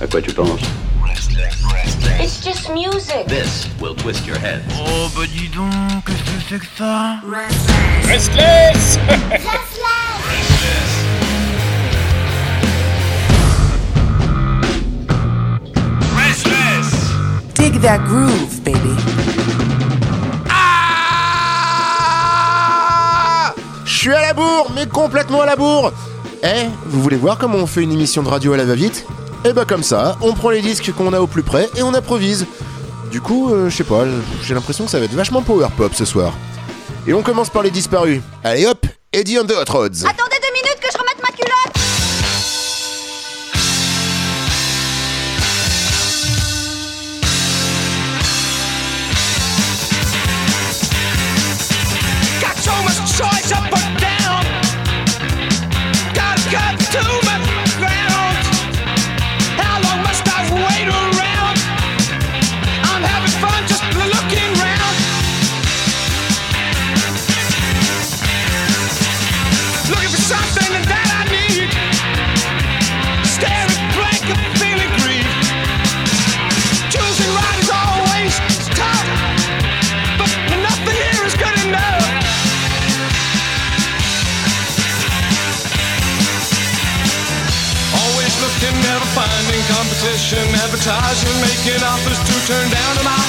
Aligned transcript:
À 0.00 0.06
quoi 0.06 0.20
tu 0.20 0.32
penses 0.32 0.60
It's 2.20 2.42
just 2.44 2.68
music. 2.70 3.26
This 3.26 3.66
will 3.80 3.94
twist 3.94 4.26
your 4.26 4.38
head. 4.38 4.62
Oh, 4.78 5.08
bah 5.16 5.22
dis 5.26 5.48
donc, 5.48 5.72
qu'est-ce 6.06 6.22
que 6.22 6.40
c'est 6.48 6.58
que 6.58 6.66
ça 6.76 7.16
Restless 7.28 8.06
Restless 8.06 8.98
Restless 9.30 11.04
Restless 16.16 16.88
Dig 17.54 17.80
that 17.82 17.98
groove, 18.06 18.60
baby. 18.64 18.94
Ah 20.50 21.14
Je 23.84 23.92
suis 23.96 24.12
à 24.12 24.20
la 24.20 24.34
bourre, 24.34 24.70
mais 24.74 24.86
complètement 24.86 25.42
à 25.42 25.46
la 25.46 25.56
bourre 25.56 25.92
Eh, 26.42 26.66
vous 26.86 27.02
voulez 27.02 27.16
voir 27.16 27.38
comment 27.38 27.58
on 27.58 27.66
fait 27.66 27.82
une 27.82 27.92
émission 27.92 28.22
de 28.22 28.28
radio 28.28 28.52
à 28.52 28.56
la 28.56 28.64
va-vite? 28.64 29.06
Et 29.46 29.52
bah 29.52 29.66
comme 29.66 29.82
ça, 29.82 30.16
on 30.22 30.32
prend 30.32 30.48
les 30.48 30.62
disques 30.62 30.90
qu'on 30.92 31.12
a 31.12 31.20
au 31.20 31.26
plus 31.26 31.42
près 31.42 31.68
et 31.76 31.82
on 31.82 31.92
improvise. 31.92 32.46
Du 33.10 33.20
coup, 33.20 33.52
euh, 33.52 33.68
je 33.68 33.76
sais 33.76 33.84
pas, 33.84 34.04
j'ai 34.42 34.54
l'impression 34.54 34.86
que 34.86 34.90
ça 34.90 34.98
va 34.98 35.04
être 35.04 35.12
vachement 35.12 35.42
power 35.42 35.68
pop 35.76 35.92
ce 35.94 36.06
soir. 36.06 36.32
Et 37.06 37.12
on 37.12 37.22
commence 37.22 37.50
par 37.50 37.62
les 37.62 37.70
disparus. 37.70 38.22
Allez 38.42 38.66
hop, 38.66 38.86
Eddie 39.12 39.38
on 39.38 39.44
the 39.44 39.52
Hot 39.52 39.70
Rods. 39.70 40.04
sabotage. 90.84 91.24
You're 91.24 91.40
making 91.40 91.82
offers 91.84 92.18
to 92.18 92.46
turn 92.46 92.70
down, 92.70 92.98
and 92.98 93.08
I 93.08 93.23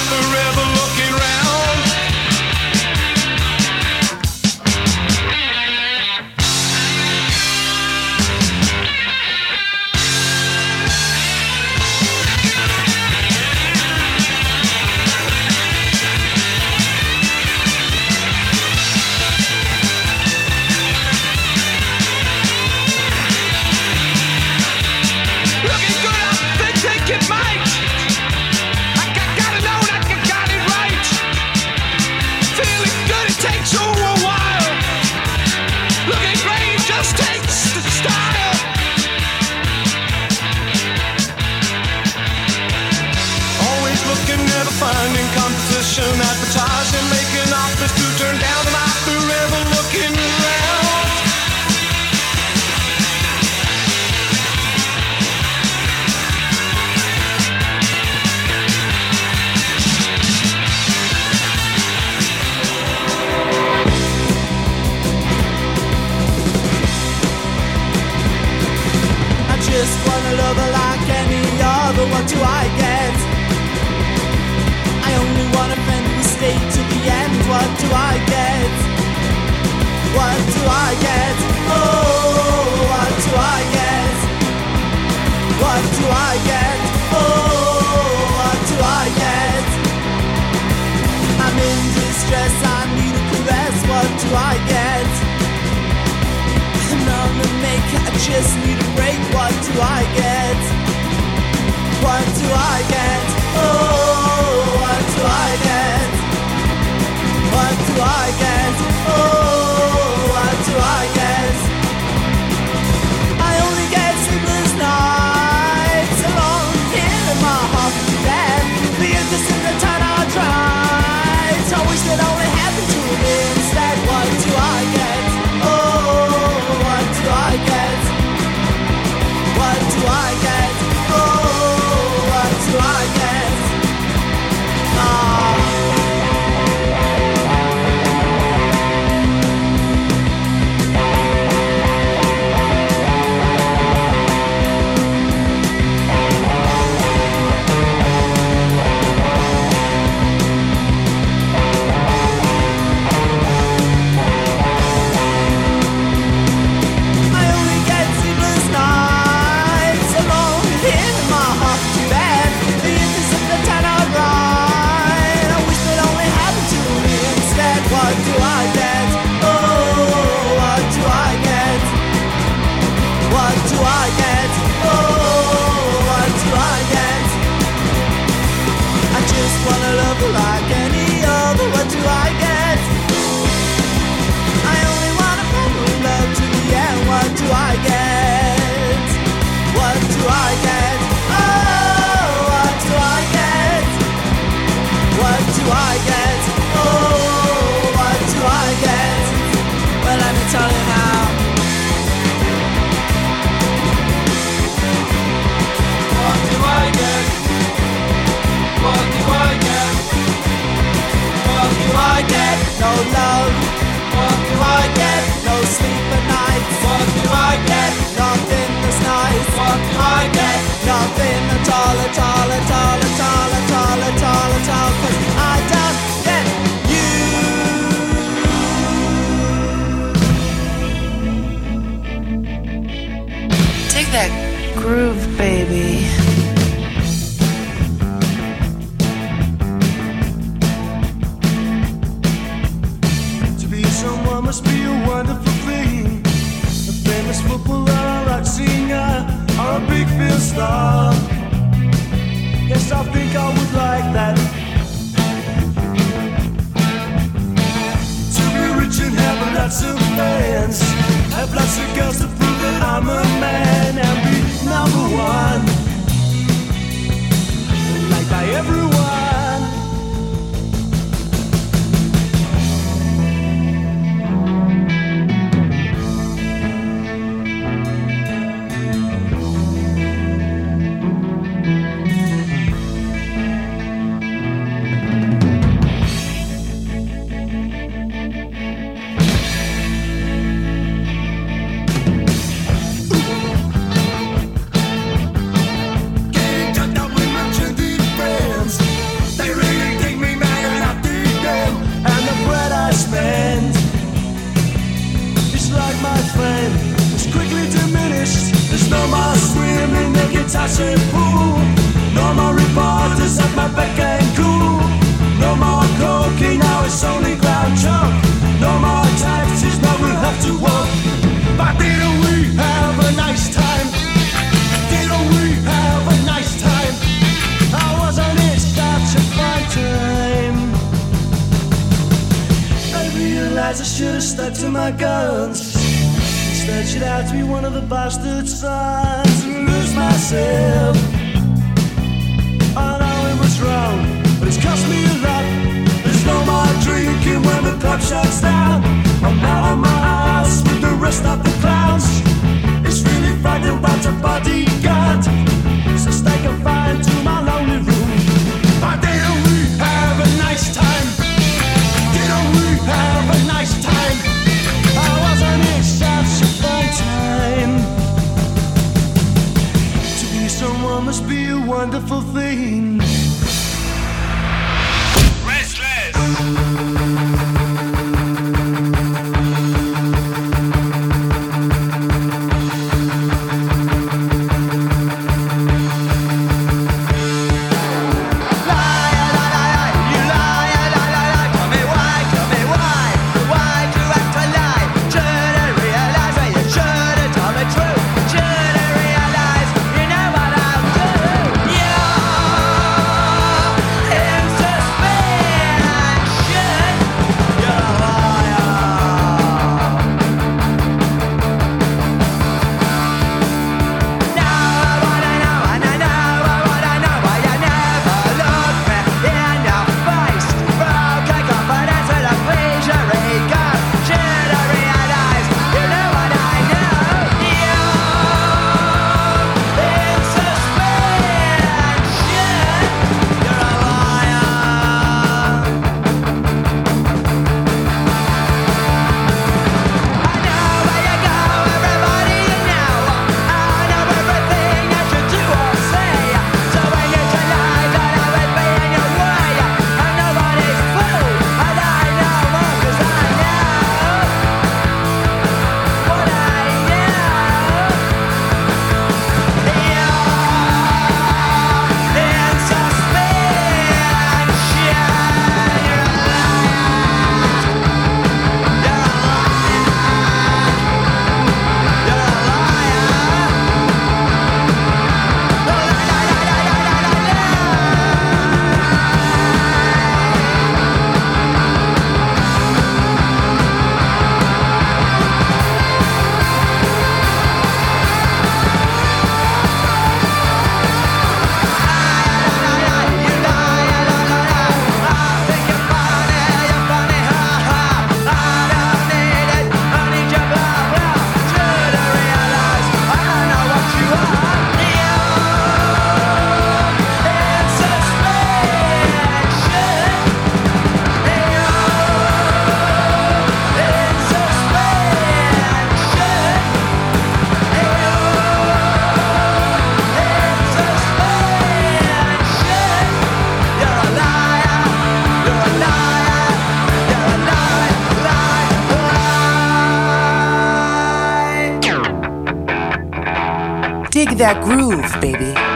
that 534.38 534.62
groove, 534.62 535.20
baby. 535.20 535.75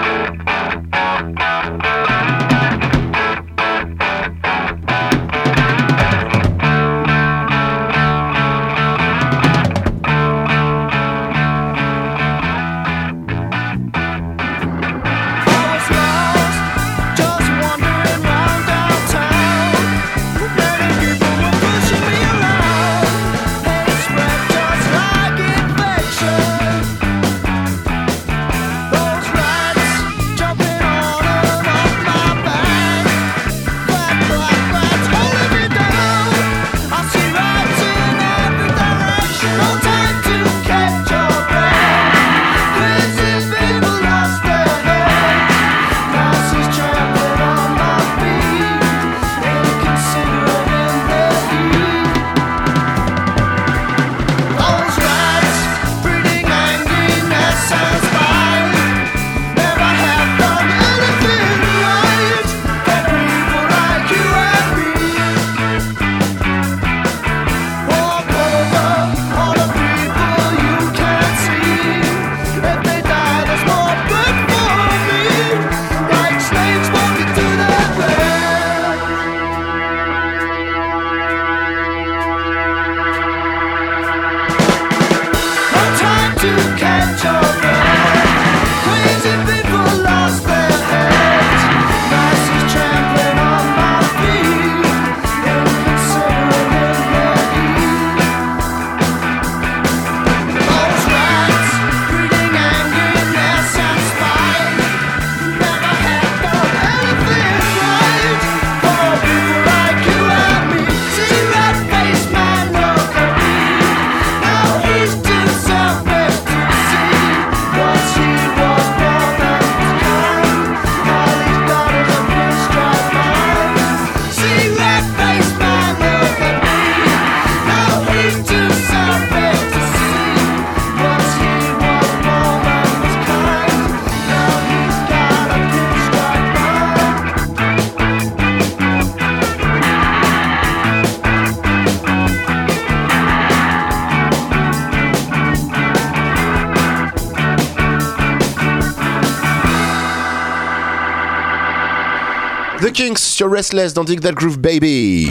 The 152.80 152.90
Kings 152.92 153.18
sur 153.18 153.50
Restless 153.50 153.92
dans 153.92 154.04
Dig 154.04 154.22
That 154.22 154.32
Groove 154.32 154.58
Baby. 154.58 155.30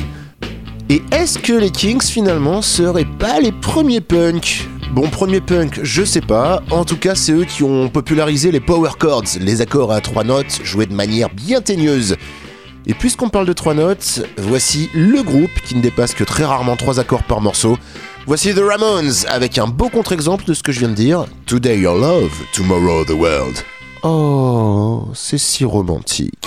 Et 0.88 1.02
est-ce 1.12 1.40
que 1.40 1.54
les 1.54 1.72
Kings 1.72 2.04
finalement 2.04 2.62
seraient 2.62 3.08
pas 3.18 3.40
les 3.40 3.52
premiers 3.52 4.02
punks? 4.02 4.68
Bon, 4.92 5.10
premier 5.10 5.42
punk, 5.42 5.80
je 5.82 6.04
sais 6.04 6.22
pas. 6.22 6.62
En 6.70 6.86
tout 6.86 6.98
cas, 6.98 7.16
c'est 7.16 7.32
eux 7.32 7.46
qui 7.46 7.64
ont 7.64 7.90
popularisé 7.90 8.52
les 8.52 8.60
power 8.60 8.92
chords, 9.00 9.40
les 9.40 9.62
accords 9.62 9.92
à 9.92 10.00
trois 10.00 10.24
notes 10.24 10.60
joués 10.64 10.86
de 10.86 10.94
manière 10.94 11.32
bien 11.32 11.60
teigneuse. 11.60 12.18
Et 12.86 12.94
puisqu'on 12.94 13.30
parle 13.30 13.48
de 13.48 13.54
trois 13.54 13.74
notes, 13.74 14.22
voici 14.38 14.88
le 14.94 15.24
groupe 15.24 15.60
qui 15.66 15.74
ne 15.74 15.82
dépasse 15.82 16.14
que 16.14 16.24
très 16.24 16.46
rarement 16.46 16.76
trois 16.76 17.00
accords 17.00 17.24
par 17.24 17.42
morceau. 17.42 17.80
Voici 18.28 18.54
The 18.54 18.62
Ramones 18.62 19.26
avec 19.28 19.58
un 19.58 19.66
beau 19.66 19.90
contre-exemple 19.90 20.46
de 20.46 20.54
ce 20.54 20.62
que 20.62 20.72
je 20.72 20.82
viens 20.82 20.90
de 20.90 20.94
dire. 20.94 21.26
Today 21.48 21.80
your 21.80 21.98
love, 21.98 22.32
tomorrow 22.54 23.04
the 23.06 23.18
world. 23.20 23.64
Oh, 24.02 25.10
c'est 25.14 25.38
si 25.38 25.66
romantique. 25.66 26.46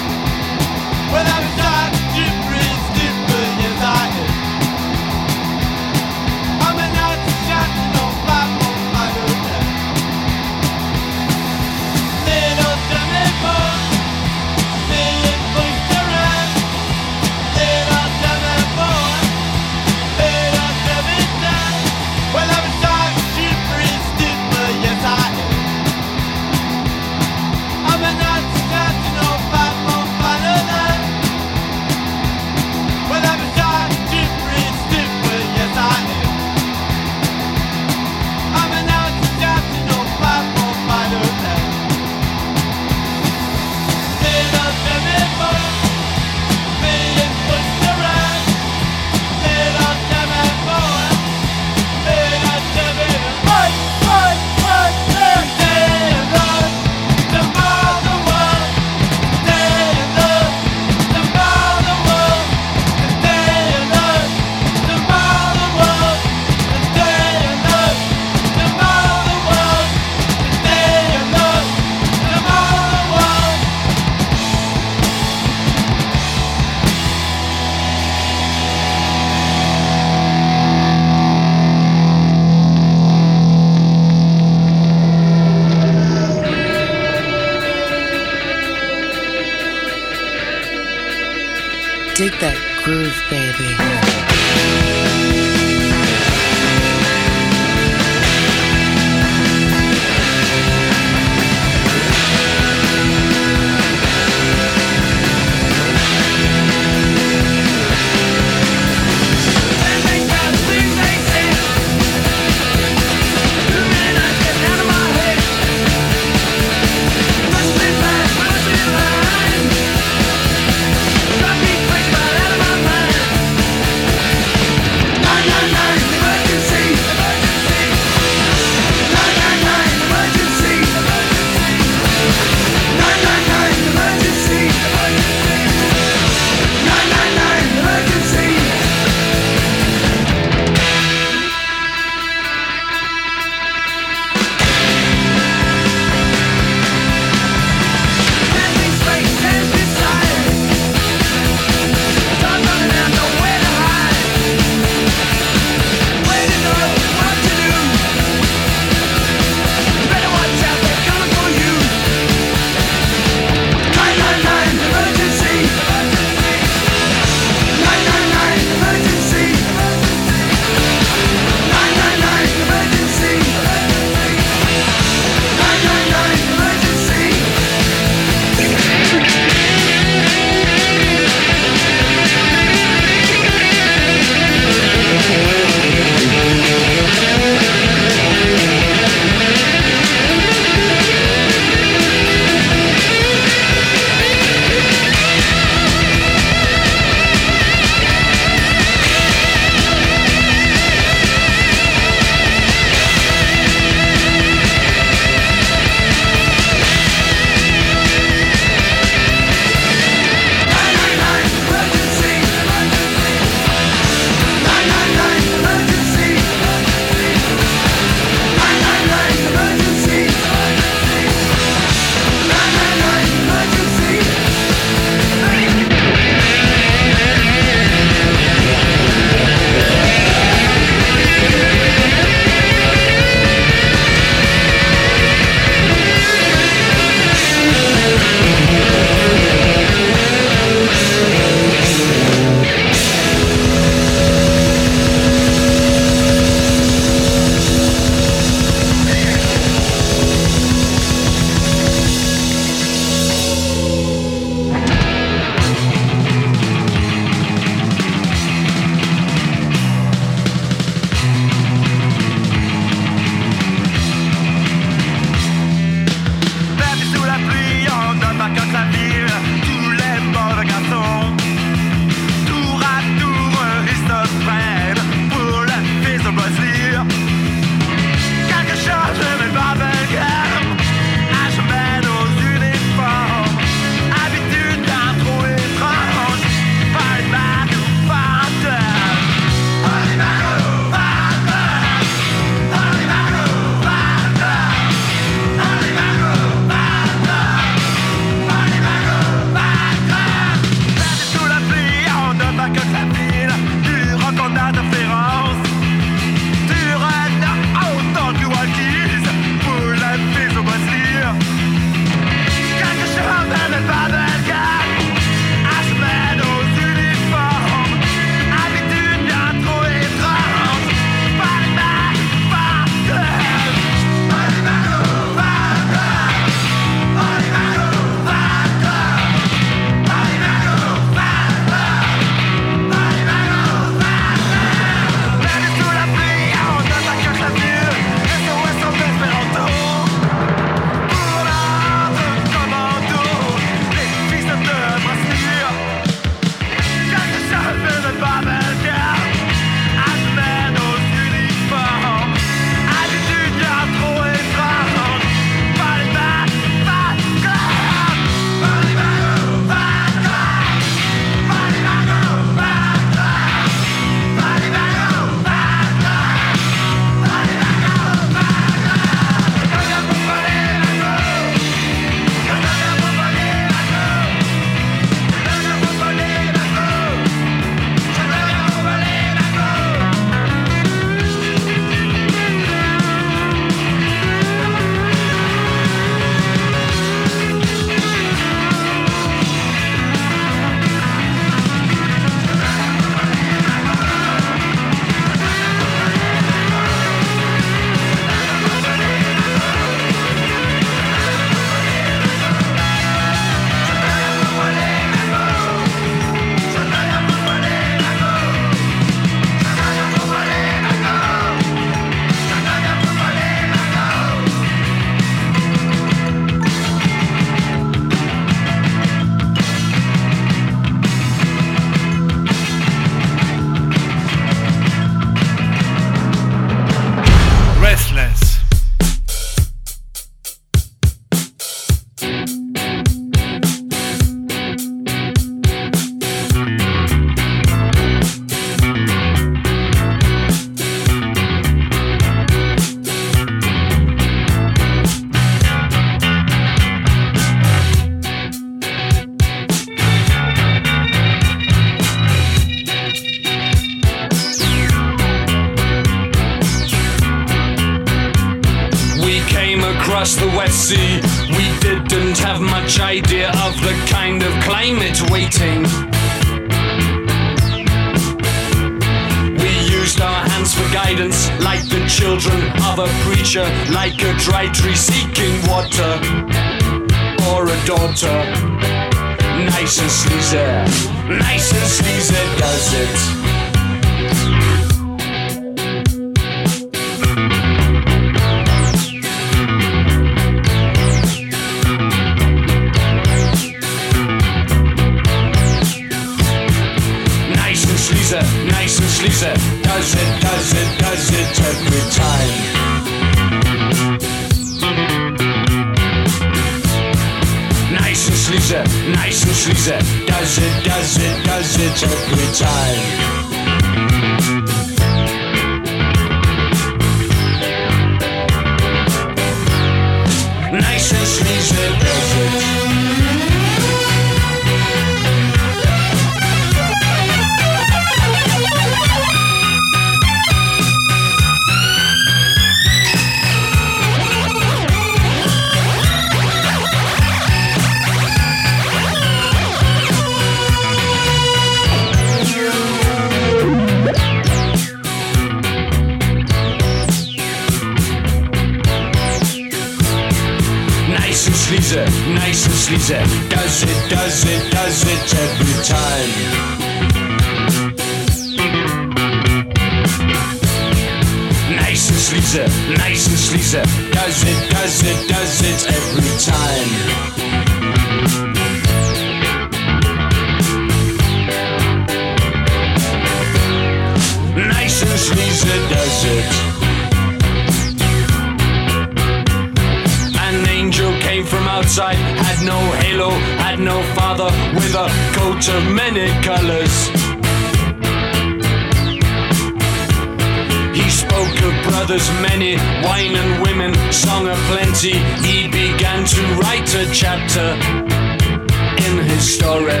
story. 599.44 600.00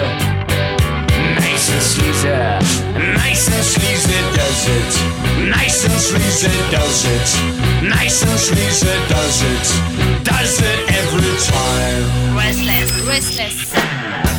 Nice 1.36 1.68
and 1.70 1.82
sleazy, 1.82 2.28
nice 3.14 3.46
and 3.52 3.64
sleazy 3.64 4.20
does 4.32 4.62
it. 4.68 4.92
Nice 5.50 5.84
and 5.84 6.00
sleazy 6.00 6.48
does 6.70 7.04
it. 7.04 7.28
Nice 7.82 8.22
and 8.22 8.38
sleazy 8.40 8.94
does 9.08 9.42
it. 9.42 10.24
Does 10.24 10.60
it 10.60 10.78
every 11.00 11.34
time. 11.52 12.36
Restless, 12.36 12.90
restless. 13.06 14.33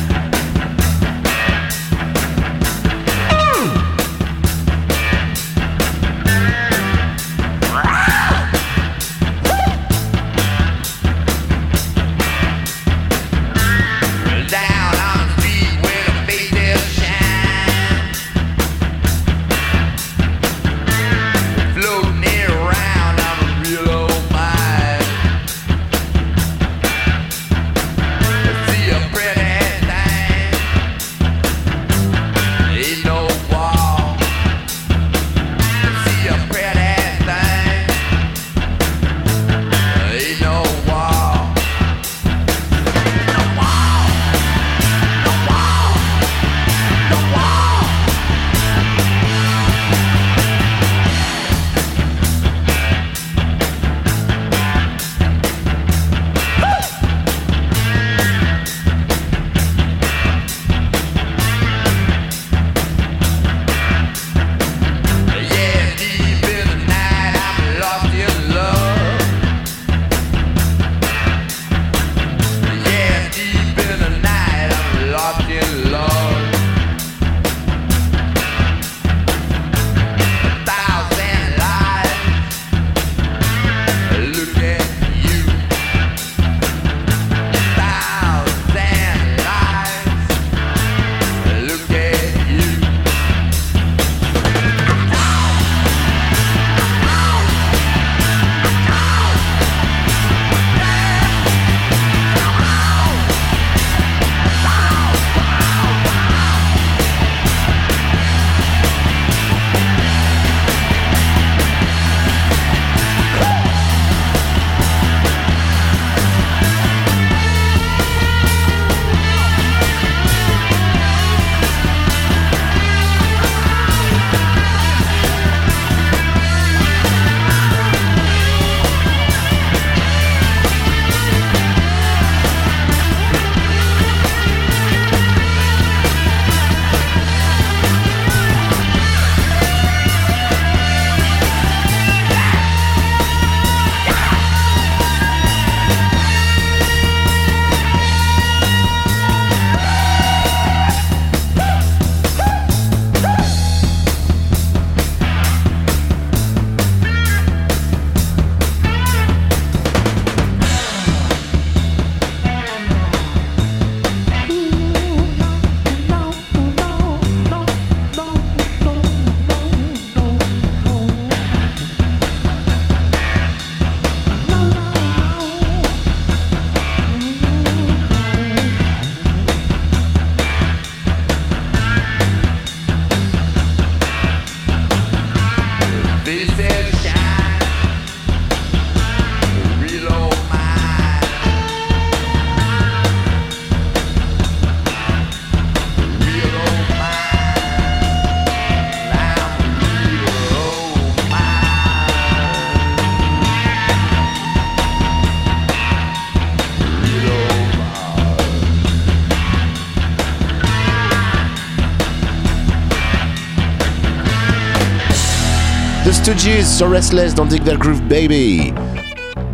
Stooges 216.16 216.64
sur 216.64 216.90
Restless 216.90 217.34
dans 217.34 217.44
Dig 217.44 217.62
That 217.62 217.76
Baby. 218.08 218.72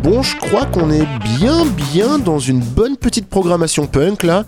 Bon, 0.01 0.23
je 0.23 0.37
crois 0.37 0.65
qu'on 0.65 0.91
est 0.91 1.05
bien 1.37 1.65
bien 1.65 2.17
dans 2.17 2.39
une 2.39 2.61
bonne 2.61 2.95
petite 2.95 3.27
programmation 3.27 3.85
punk 3.85 4.23
là. 4.23 4.45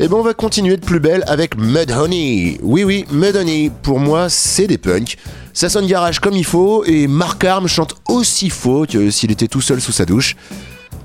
Et 0.00 0.08
ben 0.08 0.16
on 0.16 0.22
va 0.22 0.34
continuer 0.34 0.76
de 0.76 0.84
plus 0.84 0.98
belle 0.98 1.22
avec 1.28 1.56
Mudhoney. 1.56 2.58
Oui 2.62 2.82
oui, 2.82 3.04
Mudhoney, 3.12 3.70
pour 3.82 4.00
moi 4.00 4.28
c'est 4.28 4.66
des 4.66 4.76
punks. 4.76 5.16
Ça 5.52 5.68
sonne 5.68 5.86
garage 5.86 6.18
comme 6.18 6.34
il 6.34 6.44
faut 6.44 6.84
et 6.84 7.06
Mark 7.06 7.44
Arm 7.44 7.68
chante 7.68 7.94
aussi 8.08 8.50
faux 8.50 8.84
que 8.84 9.10
s'il 9.10 9.30
était 9.30 9.48
tout 9.48 9.60
seul 9.60 9.80
sous 9.80 9.92
sa 9.92 10.04
douche. 10.04 10.34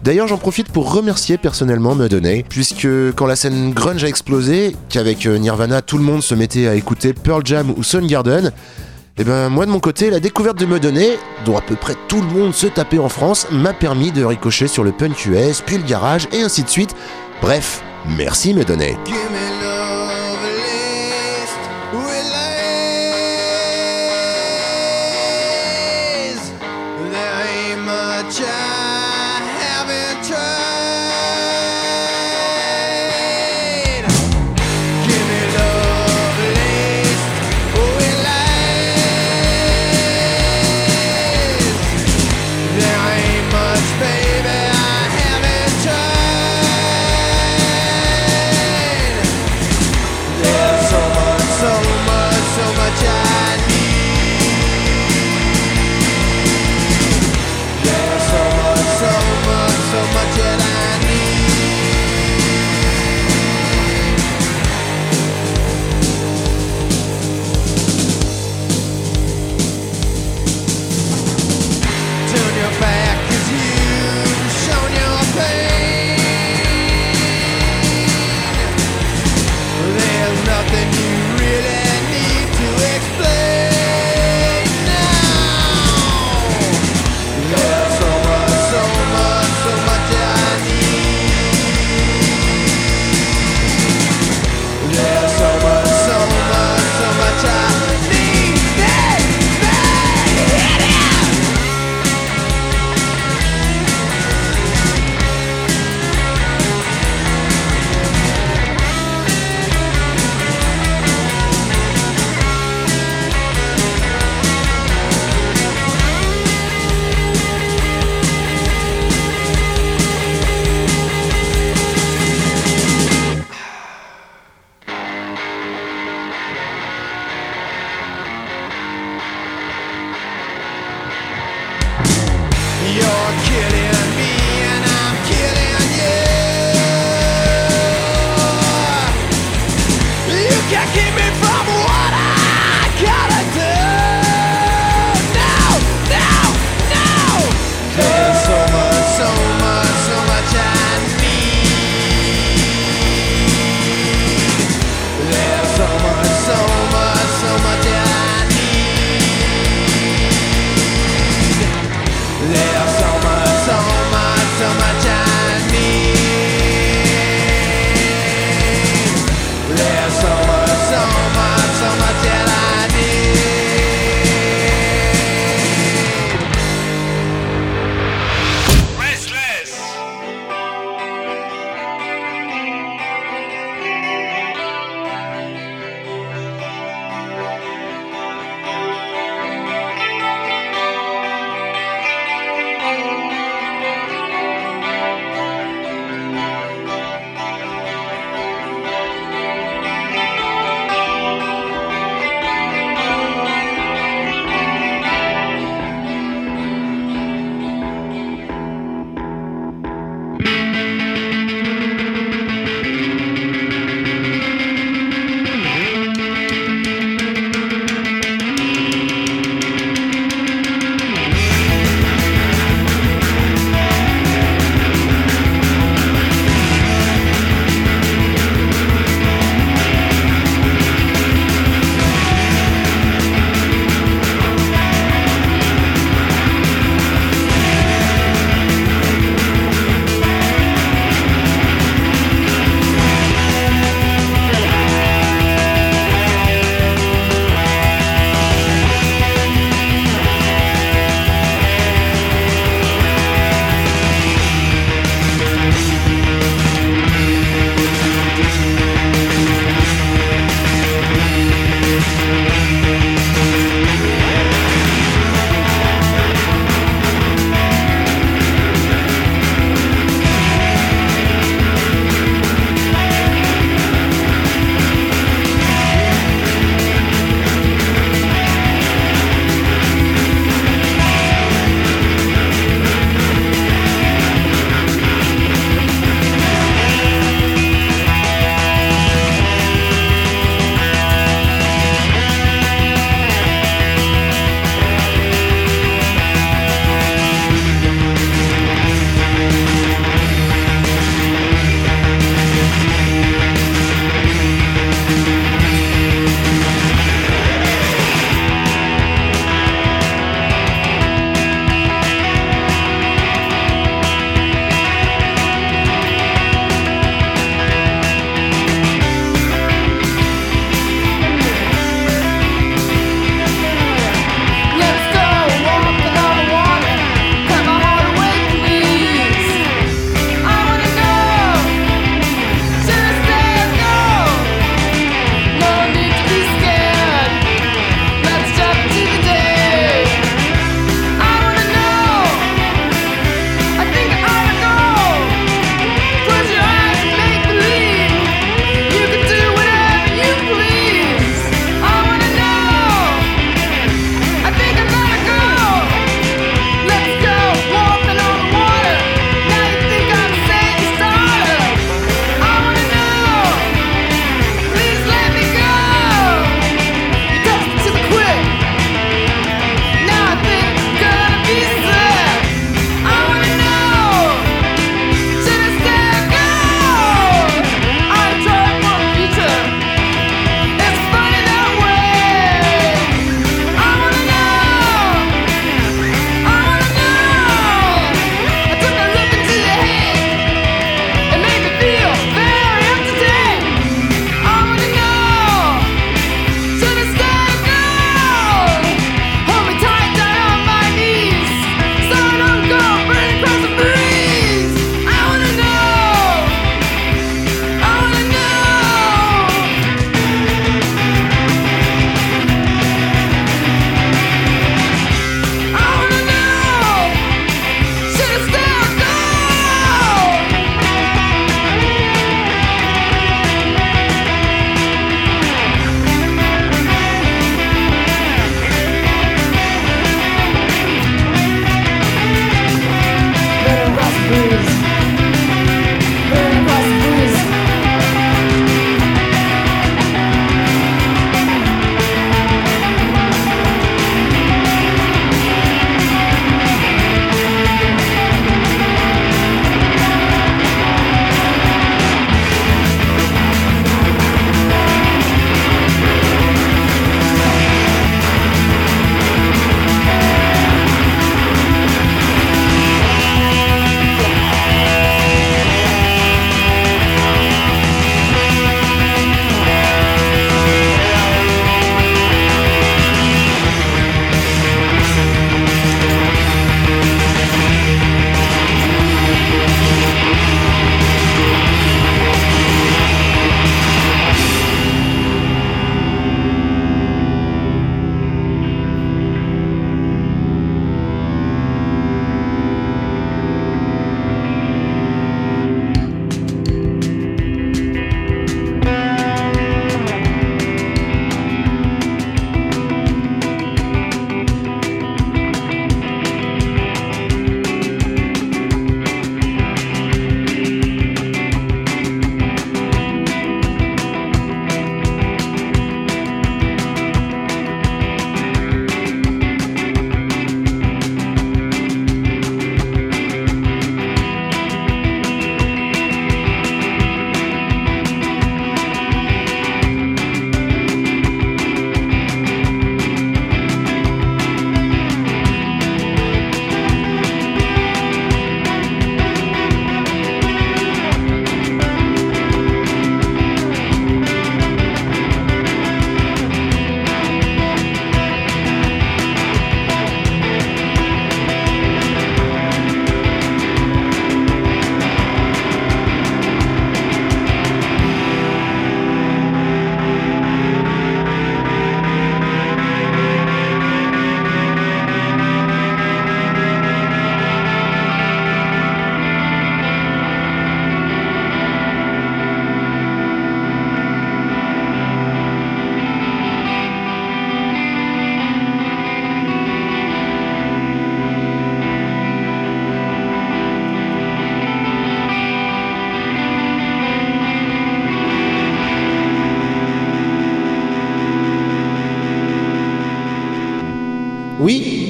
D'ailleurs, 0.03 0.27
j'en 0.27 0.37
profite 0.37 0.69
pour 0.69 0.93
remercier 0.93 1.37
personnellement 1.37 1.95
Mudhoney, 1.95 2.45
puisque 2.47 2.87
quand 3.15 3.25
la 3.25 3.35
scène 3.35 3.73
grunge 3.73 4.03
a 4.03 4.07
explosé, 4.07 4.75
qu'avec 4.89 5.25
euh, 5.25 5.37
Nirvana 5.37 5.81
tout 5.81 5.97
le 5.97 6.03
monde 6.03 6.23
se 6.23 6.35
mettait 6.35 6.67
à 6.67 6.75
écouter 6.75 7.13
Pearl 7.13 7.41
Jam 7.43 7.73
ou 7.75 7.83
Soundgarden, 7.83 8.51
et 9.17 9.23
ben 9.23 9.49
moi 9.49 9.65
de 9.65 9.71
mon 9.71 9.79
côté, 9.79 10.09
la 10.09 10.19
découverte 10.19 10.57
de 10.57 10.65
Mudhoney, 10.65 11.17
dont 11.45 11.57
à 11.57 11.61
peu 11.61 11.75
près 11.75 11.95
tout 12.07 12.21
le 12.21 12.27
monde 12.27 12.53
se 12.53 12.67
tapait 12.67 12.99
en 12.99 13.09
France, 13.09 13.47
m'a 13.51 13.73
permis 13.73 14.11
de 14.11 14.23
ricocher 14.23 14.67
sur 14.67 14.83
le 14.83 14.91
punk 14.91 15.25
US, 15.25 15.61
puis 15.61 15.77
le 15.77 15.83
garage 15.83 16.27
et 16.31 16.41
ainsi 16.41 16.63
de 16.63 16.69
suite. 16.69 16.95
Bref, 17.41 17.81
merci 18.05 18.53
Mudhoney. 18.53 18.95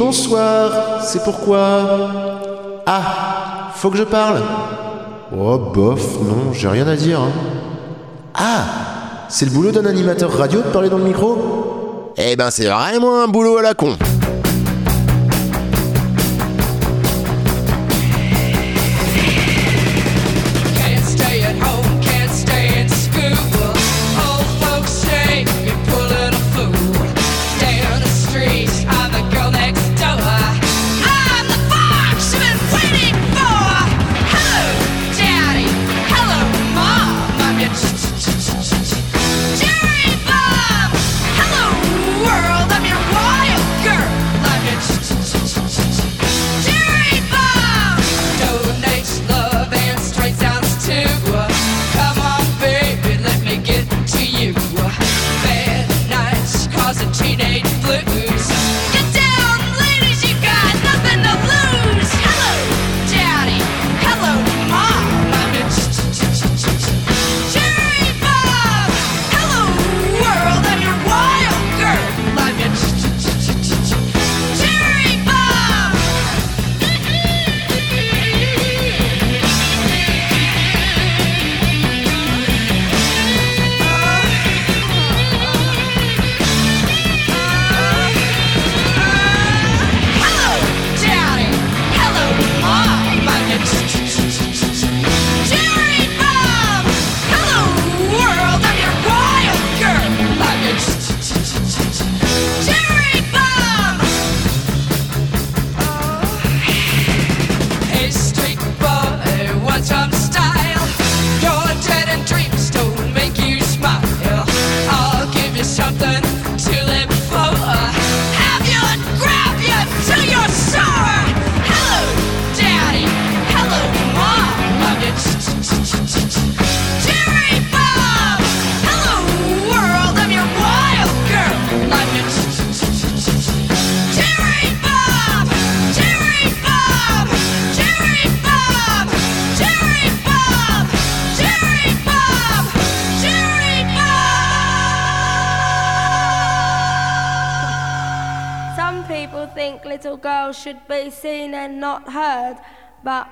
Bonsoir, 0.07 1.03
c'est 1.03 1.21
pourquoi? 1.21 2.81
Ah, 2.85 3.71
faut 3.75 3.89
que 3.89 3.97
je 3.97 4.05
parle. 4.05 4.41
Oh, 5.37 5.57
bof, 5.57 6.21
non, 6.21 6.53
j'ai 6.53 6.69
rien 6.69 6.87
à 6.87 6.95
dire. 6.95 7.19
Hein. 7.19 7.31
Ah, 8.33 8.63
c'est 9.27 9.43
le 9.43 9.51
boulot 9.51 9.73
d'un 9.73 9.85
animateur 9.85 10.31
radio 10.31 10.61
de 10.61 10.67
parler 10.67 10.87
dans 10.87 10.97
le 10.97 11.03
micro? 11.03 12.13
Eh 12.15 12.37
ben, 12.37 12.49
c'est 12.51 12.67
vraiment 12.67 13.21
un 13.21 13.27
boulot 13.27 13.57
à 13.57 13.61
la 13.61 13.73
con. 13.73 13.97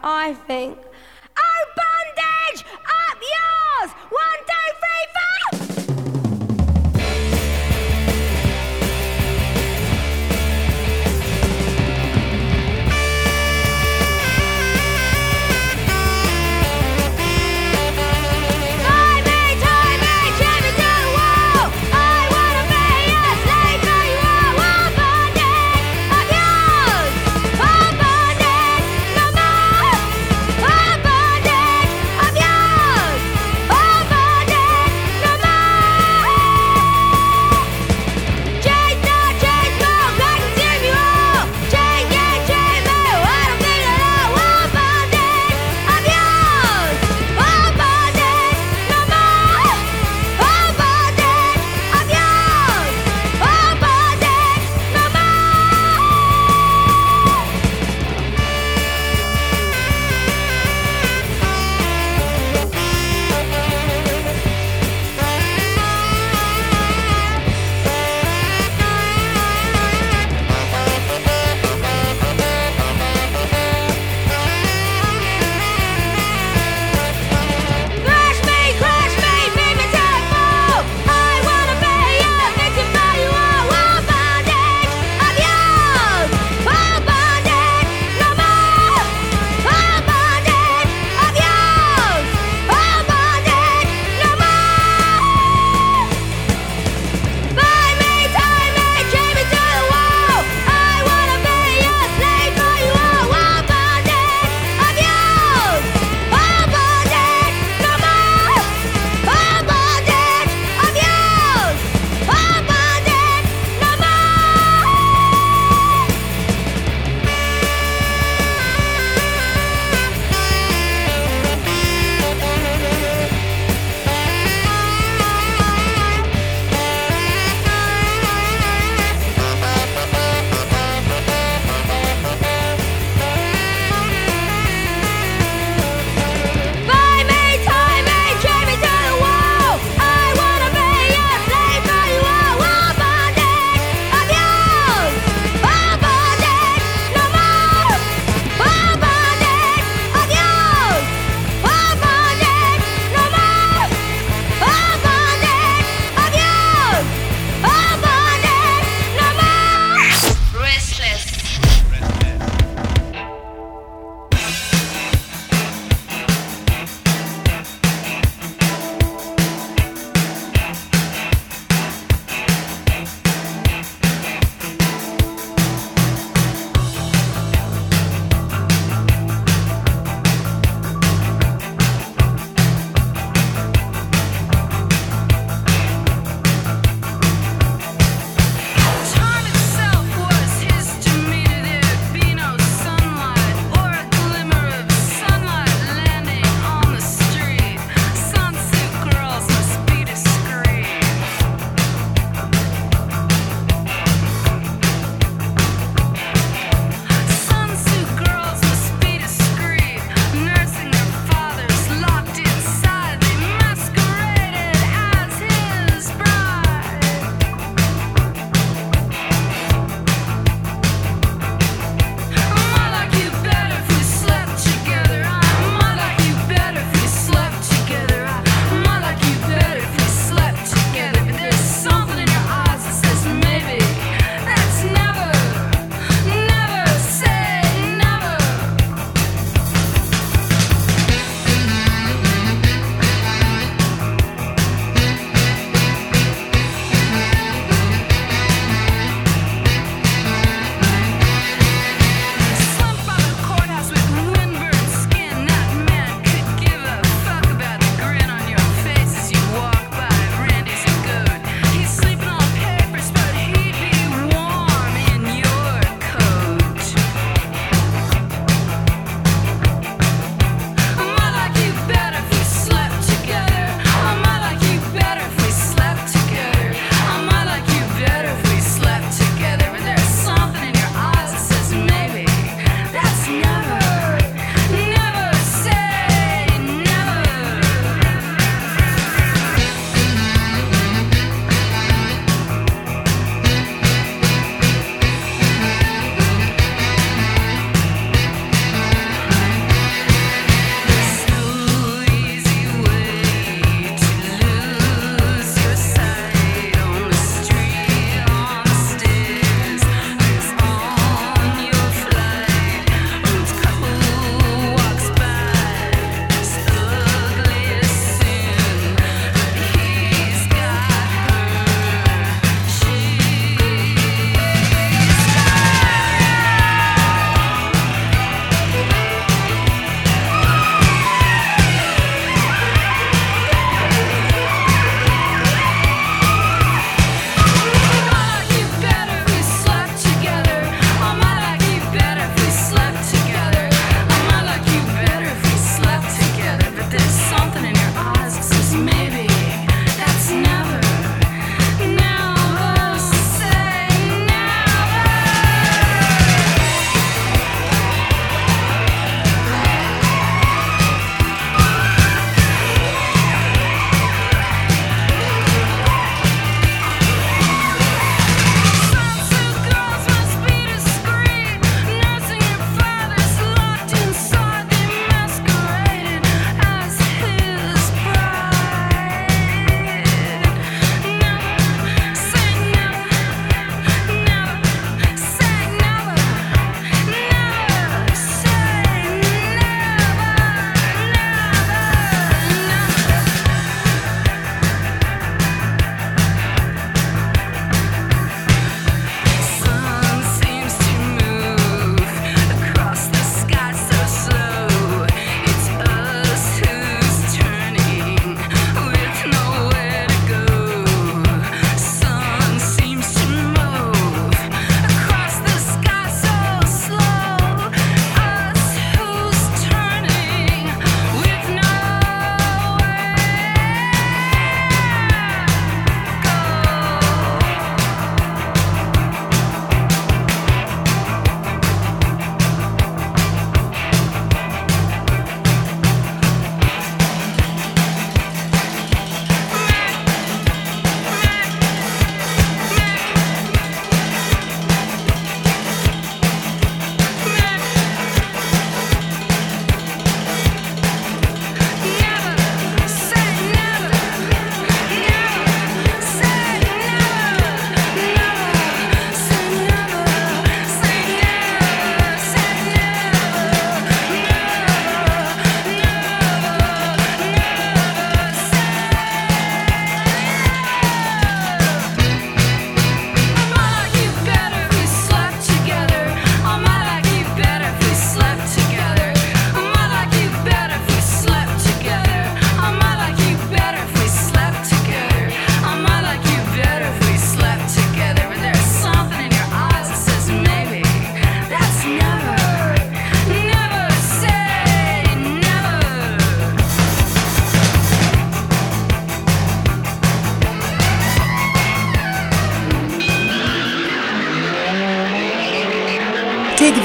I 0.08 0.36
think 0.36 0.78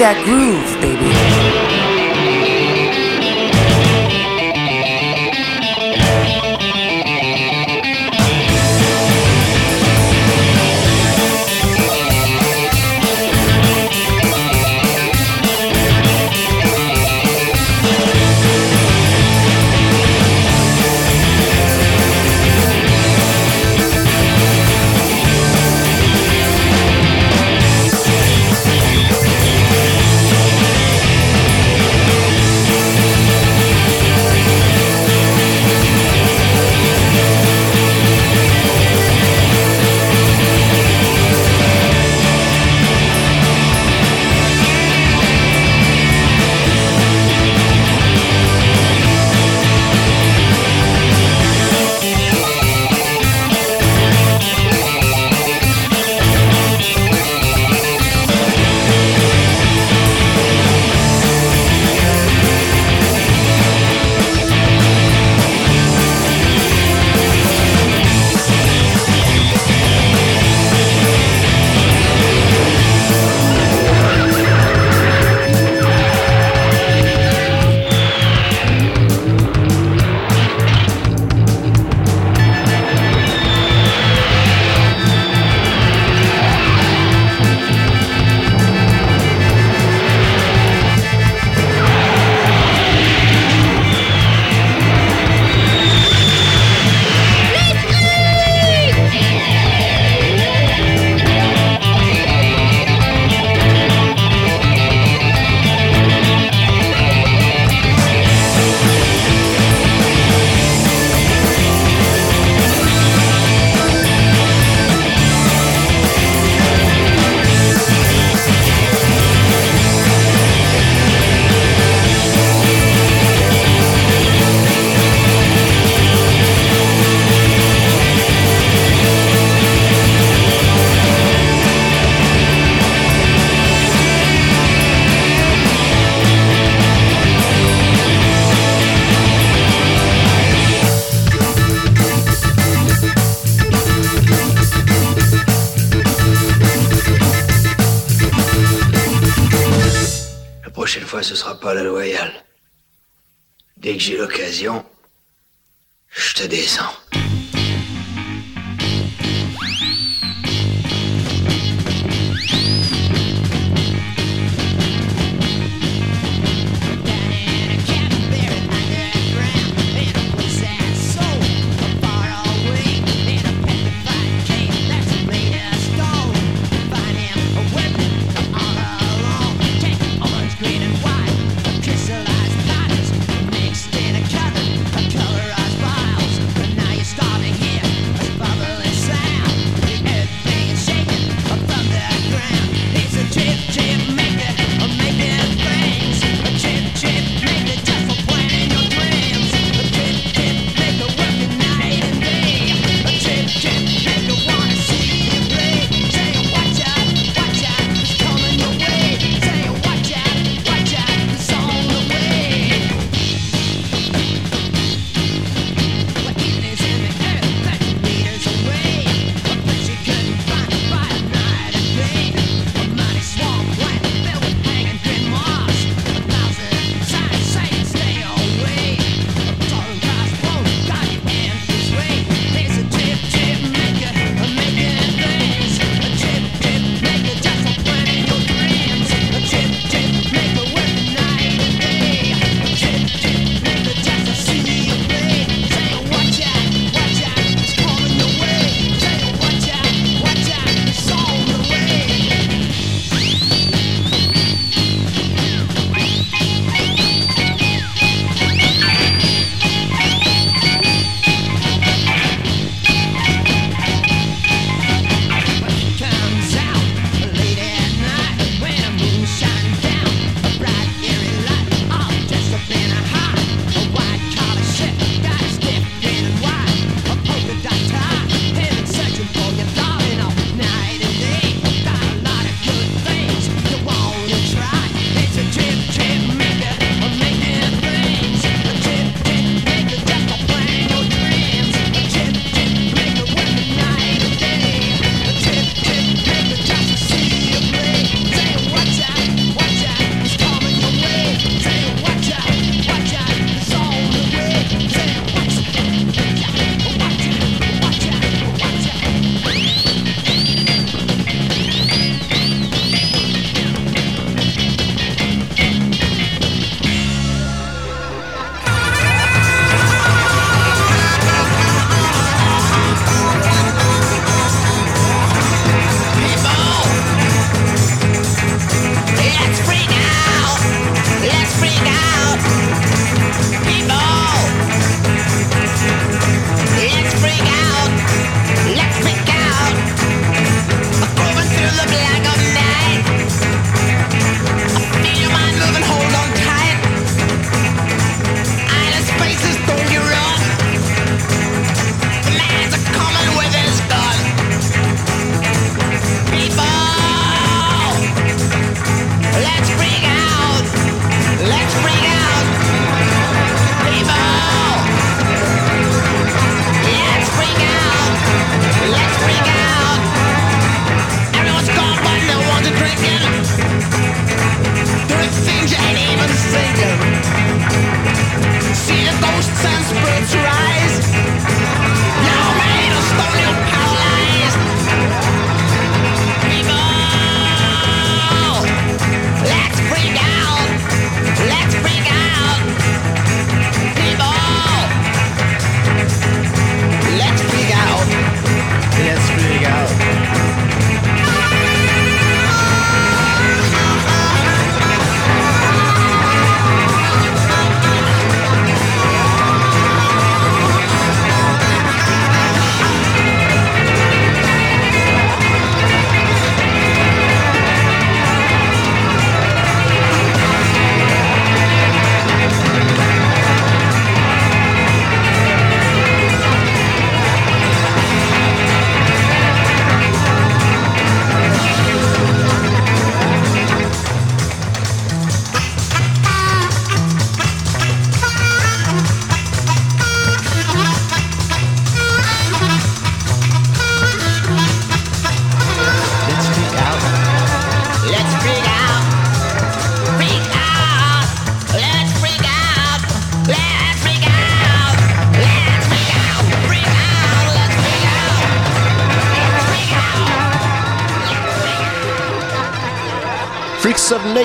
that 0.01 0.25
groove, 0.25 0.50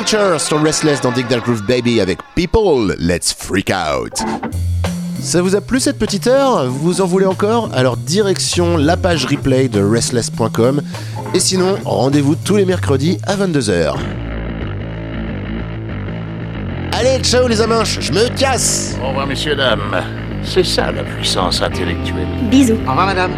Sur 0.07 0.61
Restless 0.61 1.01
dans 1.01 1.11
Digital 1.11 1.39
Groove 1.39 1.63
Baby 1.63 1.99
avec 1.99 2.19
People, 2.35 2.95
Let's 2.99 3.33
Freak 3.33 3.71
Out. 3.71 4.13
Ça 5.19 5.41
vous 5.41 5.55
a 5.55 5.61
plu 5.61 5.79
cette 5.79 5.97
petite 5.97 6.27
heure? 6.27 6.69
Vous 6.69 7.01
en 7.01 7.07
voulez 7.07 7.25
encore? 7.25 7.71
Alors 7.73 7.97
direction 7.97 8.77
la 8.77 8.97
page 8.97 9.25
replay 9.25 9.67
de 9.67 9.81
restless.com 9.81 10.83
et 11.33 11.39
sinon 11.39 11.77
rendez-vous 11.83 12.35
tous 12.35 12.55
les 12.55 12.65
mercredis 12.65 13.17
à 13.25 13.35
22h. 13.35 13.95
Allez, 16.91 17.23
ciao 17.23 17.47
les 17.47 17.59
amanches, 17.61 17.99
je 17.99 18.11
me 18.11 18.29
casse 18.37 18.95
Au 19.03 19.07
revoir 19.07 19.25
messieurs, 19.25 19.55
dames. 19.55 20.03
C'est 20.43 20.63
ça 20.63 20.91
la 20.91 21.03
puissance 21.03 21.63
intellectuelle. 21.63 22.27
Bisous. 22.51 22.77
Au 22.85 22.91
revoir 22.91 23.07
madame. 23.07 23.31